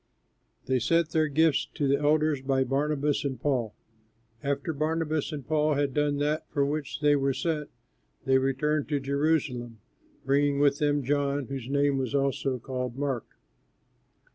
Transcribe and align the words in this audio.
They 0.65 0.79
sent 0.79 1.11
their 1.11 1.27
gifts 1.27 1.67
to 1.75 1.87
the 1.87 1.99
elders 1.99 2.41
by 2.41 2.63
Barnabas 2.63 3.23
and 3.23 3.39
Paul. 3.39 3.75
After 4.41 4.73
Barnabas 4.73 5.31
and 5.31 5.45
Paul 5.47 5.75
had 5.75 5.93
done 5.93 6.17
that 6.17 6.49
for 6.49 6.65
which 6.65 7.01
they 7.01 7.15
were 7.15 7.35
sent, 7.35 7.69
they 8.25 8.39
returned 8.39 8.89
from 8.89 9.03
Jerusalem, 9.03 9.77
bringing 10.25 10.57
with 10.59 10.79
them 10.79 11.03
John, 11.03 11.45
who 11.45 11.95
was 11.97 12.15
also 12.15 12.57
called 12.57 12.97
Mark. 12.97 13.27